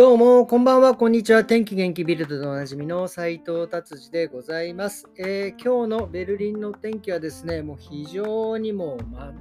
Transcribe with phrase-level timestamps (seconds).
[0.00, 1.44] どうも、こんばんは、こんにちは。
[1.44, 9.34] 天気元気ビルドでおなじみの斉藤達治でございます、えー、今日のベルリンの天気はですね、もう非常にもう、ま、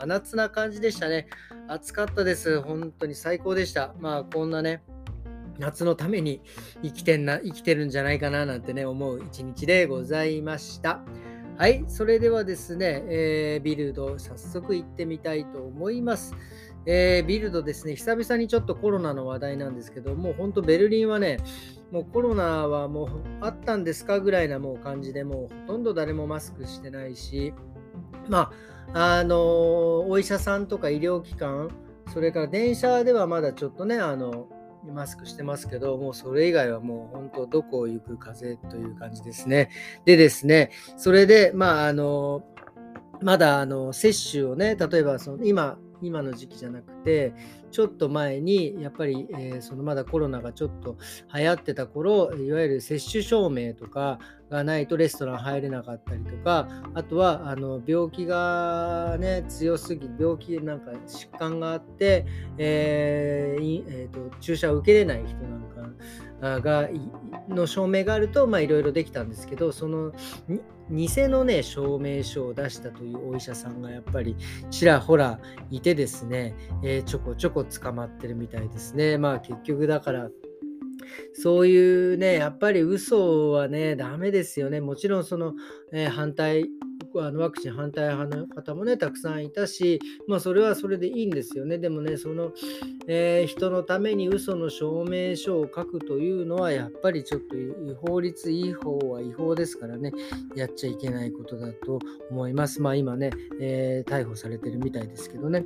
[0.00, 1.28] 真夏な感じでしたね。
[1.68, 2.62] 暑かったです。
[2.62, 3.92] 本当に最高でした。
[4.00, 4.82] まあ、こんなね、
[5.58, 6.40] 夏のために
[6.82, 11.02] 生きてんな、生きてるんじゃないかななんてね、思う一日でございました。
[11.58, 16.36] はい、それではですね、えー、ビルド早速行ってみたいと思います。
[16.86, 21.38] えー、ビルドですね、久々にちょっとコロナの話題なんですけど、もう本当ベルリンはね、
[21.90, 23.08] もうコロナはもう
[23.40, 27.52] あったんですかぐらいなもう感じで、もうほとんど誰もマスクしてないし、
[28.28, 28.52] ま
[28.94, 29.38] あ、あのー、
[30.06, 31.70] お医者さんとか医療機関、
[32.14, 34.48] それから電車ではまだちょっとね、あの、
[34.92, 39.70] マスクしてますけど、もうそれ以外はもう本当どこを行く風という感じですね。
[40.04, 42.42] でですね、それで、まあ、あの、
[43.20, 47.32] まだあの接種をね、例えばその今、今の時期じゃなくて
[47.70, 50.96] ちょっと前にやっぱり、えー、そのまだコロナがちょっと
[51.34, 54.18] 流行ってた頃いわゆる接種証明とか
[54.50, 66.88] がないとレストラン入れなかったりとかあとはあの病気がね強すぎ病気なんか疾患があって、えーえーと、注射を受けれない人なんかが
[67.48, 70.12] の証明があるといろいろできたんですけどその
[70.90, 74.36] 偽のね証明書を出したというお医者さんがやっぱり
[74.70, 75.38] ちらほら
[75.70, 80.28] いてですね、えー、ちょこちょこ捕まってるみたいですねまあ結局だから
[81.34, 84.80] そういうね、やっぱり嘘はね、ダメですよね。
[84.80, 85.54] もちろんその、
[85.92, 86.68] えー、反対、
[87.16, 91.78] あのワクチン反対派の方もね、たくさんいたし、まあそれはそれでいいんですよね。
[91.78, 92.52] でもね、その、
[93.06, 97.56] えー、人のために嘘の証明書を書くというのは、やっぱりちょっと
[98.06, 100.12] 法律違法は違法ですからね、
[100.54, 101.98] やっちゃいけないことだと
[102.30, 102.82] 思います。
[102.82, 105.64] まあ今ね、えー、逮捕されてるみたいですけどね。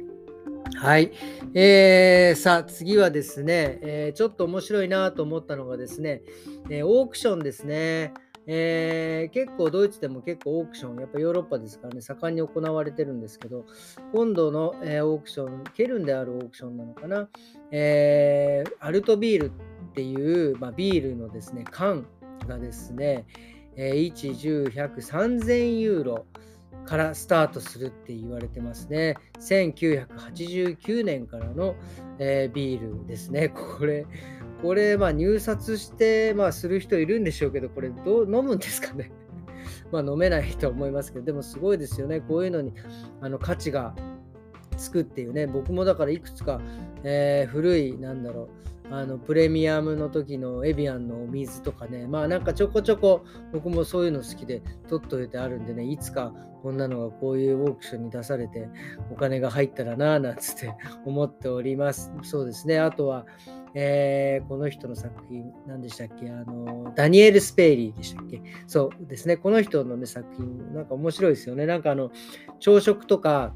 [0.76, 1.12] はい。
[1.54, 6.22] えー、さあ、次はですね、えー、ちょっと面白いなと思ったのがですね、
[6.70, 8.14] えー、オークションですね。
[8.46, 13.64] えー、結構ドイツでも結構オークション、やっぱヨーロッパですからね、盛んに行われてるんですけど、
[14.12, 17.28] 今度の、えー、オークション、ケルンであるオークションなのかな、
[17.70, 19.50] えー、アルトビールっ
[19.94, 22.06] ていう、まあ、ビールのですね、缶
[22.46, 23.26] がですね、
[23.76, 26.26] えー、1、10、100、3000ユーロ、
[26.84, 29.16] からスタートするって言われてますね。
[29.40, 31.74] 1989年からの、
[32.18, 33.48] えー、ビールですね。
[33.48, 34.06] これ、
[34.62, 39.10] これ、まあ入札して、まあする人いるんでしょうけど、これどう飲むんですかね？
[39.90, 42.20] まあ飲めないと思いますけど、でもすごいですよね。
[42.20, 42.72] こういうのに
[43.20, 43.94] あの価値が
[44.76, 45.46] つくっていうね。
[45.46, 46.60] 僕もだからいくつか、
[47.02, 48.48] えー、古い、なんだろ
[48.81, 56.32] う、あのプレミアムの時のエビアンのお水とかね、まあなんかちょこちょこ僕もそういうの好きで取っといてあるんでね、いつか
[56.62, 58.68] こんなのがこういうオークションに出されて
[59.10, 60.74] お金が入ったらなぁなんつって
[61.06, 62.12] 思っております。
[62.22, 62.78] そうですね。
[62.78, 63.26] あとは、
[63.74, 66.30] えー、この人の作品、何でしたっけ？
[66.30, 68.42] あの、ダニエル・スペイリーでしたっけ？
[68.66, 69.38] そうですね。
[69.38, 71.64] この人のね、作品、なんか面白いですよね。
[71.66, 72.10] なんかあの、
[72.60, 73.54] 朝食とか、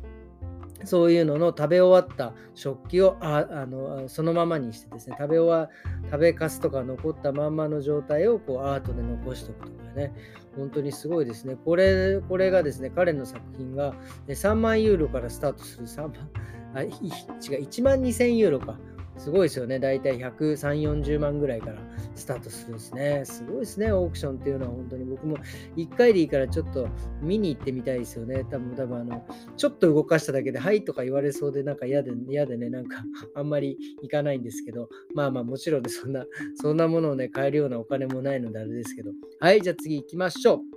[0.86, 5.68] そういうのの食べ終わった食器をああのそのままにしてですね食べ終わ
[6.10, 10.14] 食べかすとか残ったまんまの状態をこうアートで残しておくとかね。
[10.56, 11.56] 本当にすごいですね。
[11.64, 13.94] これこれがですね彼の作品が
[14.28, 15.86] 3万ユーロからスタートする。
[15.86, 16.30] 3万
[16.74, 18.78] あ違う1万2000ユーロか。
[19.18, 19.78] すごいですよね。
[19.78, 21.76] だいたい130、40万ぐらいから
[22.14, 23.22] スタートするんですね。
[23.24, 25.36] すごいですね、オークションっていうのは本当に僕も
[25.76, 26.88] 1回でいいからちょっと
[27.22, 28.44] 見に行ってみたいですよね。
[28.50, 33.04] 多分、多分あの、ちょっと動かしただけで、はいとか言われそうで、なんか嫌で、嫌でね、なんか
[33.34, 39.12] あんまり行かないんですけど、まあまあもちろんね、そんな、そんなものをね、買えるようなお金もないのであれですけど。
[39.40, 40.75] はい、じゃあ次行きましょう。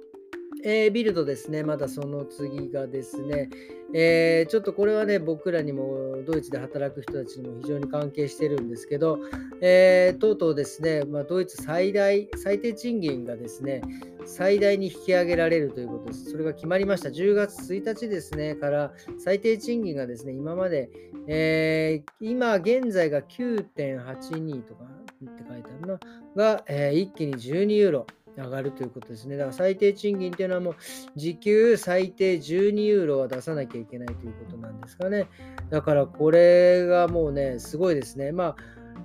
[0.64, 3.50] えー、ビルドですね、まだその次がですね、
[3.94, 9.20] えー、ちょっとこれはね、僕らにもドイツで働く人たちにも非常に関係してるんですけど、
[9.62, 13.82] えー、とうとうですね、まあ、ドイツ最大、最低賃金がですね、
[14.26, 16.30] 最大に引き上げられるということです。
[16.30, 17.10] それが決まりました。
[17.10, 20.90] 10月1日ですね、から最低賃金がですね、今まで、
[21.28, 26.00] えー、今現在が9.82とかって書いてあるの
[26.36, 28.08] が、え一気に12ユーロ。
[28.40, 29.38] 上がるということですね。
[29.38, 30.76] だから最低賃金っていうのはもう
[31.16, 35.28] 時給最低12ユーロは出さなきゃいけないということなんですかね。
[35.70, 38.32] だからこれがもうね、すごいですね。
[38.32, 38.56] まあ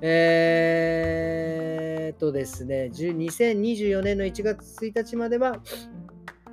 [0.00, 5.60] えー、っとですね、2024年の1月1日までは、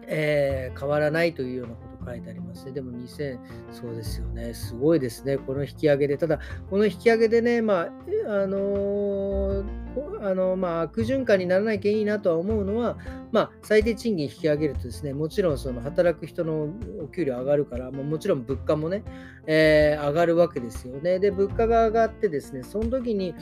[0.07, 2.71] えー、変わらないというようなこと書いてありますね。
[2.71, 3.39] でも2000、
[3.71, 4.53] そうですよね。
[4.53, 5.37] すごいですね。
[5.37, 6.17] この引き上げで。
[6.17, 6.39] ただ、
[6.69, 7.85] この引き上げでね、まあ、
[8.27, 9.81] あのー
[10.21, 12.97] あのまあ、悪循環にならなきゃいいなとは思うのは、
[13.31, 16.69] まあ、最低賃金引き上げるとですね、もちろんその働く人の
[17.03, 19.03] お給料上がるから、ももちろん物価もね、
[19.47, 21.19] えー、上がるわけですよね。
[21.19, 23.33] で、物価が上がってですね、その時に、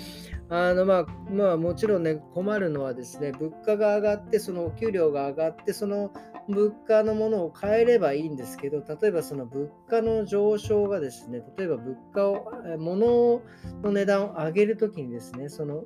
[0.49, 6.11] あのまあ、まあ、もちろんね、困るのはですね、物価が上がって、そのお給料が上がって、その
[6.47, 13.41] 物価のものを変えればいいんですけど、例えばその物価の上昇がですね、例えば物価を、物
[13.83, 15.83] の値段を上げるときにですね、その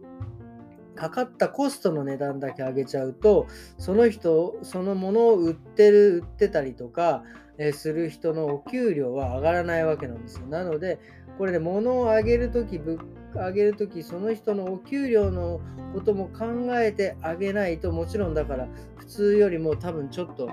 [0.95, 3.47] かかったコストの値段だけ上げちゃうと、
[3.77, 7.23] その人、そのものを売ってる、売ってたりとか、
[7.57, 10.47] えする人のお給料は上がらないわけなんですよ。
[10.47, 10.99] なので、
[11.37, 15.61] これで物を上げるとき、上げるとき、その人のお給料の
[15.93, 16.45] ことも考
[16.79, 18.67] えてあげないと、もちろんだから
[18.97, 20.49] 普通よりも多分ちょっと、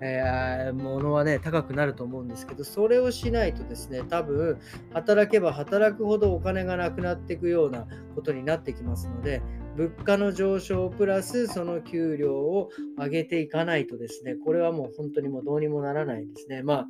[0.00, 4.58] えー、物はね、高くなると思うんですけど、それをしないとですね、多分
[4.92, 9.42] 働けば働くほどお金がなくなっていくようなことになってきますので、
[9.76, 16.62] 物価の上昇プラスその給料を上げていかないとですね、これはもう本当にもうどうにもならないですね。
[16.62, 16.86] まあ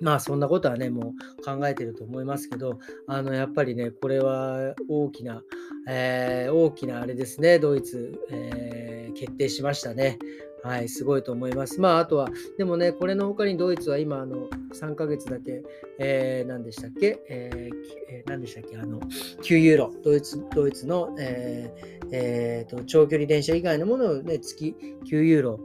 [0.00, 5.42] まあそんなことはね、もう考えてると思いますけど、あのやっぱりね、これは大きな、
[5.88, 10.18] えー、大きなあれですね、ドイツ、えー、決定しましたね。
[10.62, 11.80] はい、すごいと思います。
[11.80, 15.62] まあ、あとは、でもね、これの他にドイツは今、あの3ヶ月だけ、
[15.98, 24.74] えー、何でしたっけ、えー、何でしたっけ、あの、9ユーロ、ドイツドイツの、えーえーと、長距離電車以外のものを、ね、月
[25.04, 25.60] 9ユーロ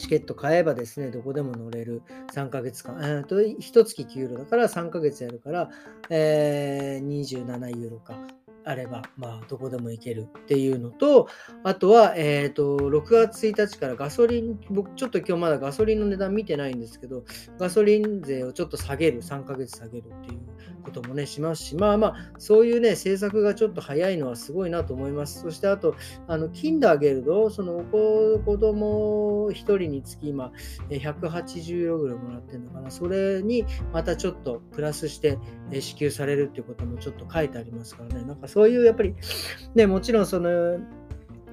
[0.00, 2.02] チケット買えばですね、どこでも乗れる
[2.32, 5.70] 3ヶ月間、えー、と1月9ユーロだから3ヶ月やるから、
[6.08, 8.18] えー、27ユーロか。
[8.70, 11.28] あれば、まあ、どこでも行けるっていうのと、
[11.64, 17.24] あとは、えっ、ー、と、6月1日からガソリン、僕ちょっと今日まだガソリンの値段見てないんですけど、
[17.58, 20.40] ガソリン税をちょっと下げる、3ヶ月下げるっていう
[20.82, 25.40] こともね、しますし、まあまあ、そういうね、政策がちょっと早いのはすごいなと思います。
[25.40, 25.94] そしてあと、
[26.26, 30.52] あの、キンダーゲルド、その子供1人につき今、
[30.90, 35.38] 180ユーロぐらいもらってるのかな、それにまたちょっとプラスして
[35.80, 39.14] 支給されるっていうこともちょっと書いてありますからね、なんかそういうやっぱり、
[39.74, 40.78] ね、もちろんその、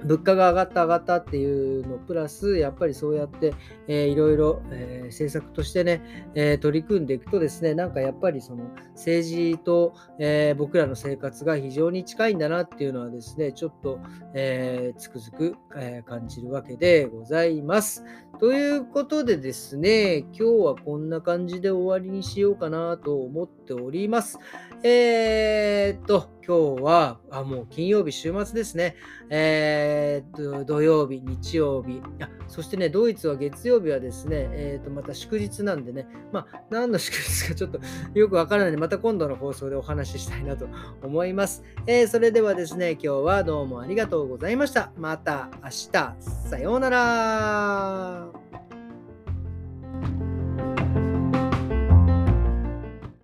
[0.04, 3.54] 物価が上がった上がったっていうのプラス、やっぱりそうやって、
[3.86, 8.64] えー、いろいろ、えー、政策としてね、えー、取り組んでいくとですね、なんかやっぱりその
[8.94, 13.98] 政治と、えー、僕らの生活が非常に近いんだなっていうのはですね、ちょっと、
[14.34, 18.04] え、つくづく、え、感じるわけでございます。
[18.40, 24.38] ということでですね、今日はこんな感じで終わりにしようかなと思っております。
[24.84, 28.94] え、っと、今日は、あ、もう金曜日、週末ですね。
[29.28, 29.87] えー、
[30.26, 32.00] っと、土曜日、日曜日。
[32.20, 37.80] あ、そしてね、ドイツは月曜日はですね、えー、と、また祝日なんでね、まあ、何の祝日かちょっと
[38.14, 40.68] よくわからないので、また今度の放送でお話ししたいなと
[41.02, 41.62] 思います。
[41.86, 44.92] えー、それではですね、今日はどうもありがとうございました。
[44.96, 48.67] また明日、さようなら。